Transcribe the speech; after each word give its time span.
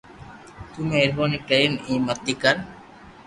تو 0.71 0.79
مھربوني 0.89 1.39
ڪرن 1.49 1.73
ايم 1.87 2.01
متي 2.07 2.33
ڪر 2.41 2.55